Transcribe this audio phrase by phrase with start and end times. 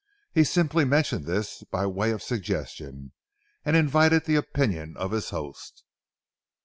[0.33, 3.11] He simply mentioned this by way of suggestion,
[3.63, 5.83] and invited the opinion of his host.